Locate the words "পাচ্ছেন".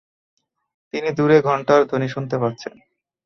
2.37-2.73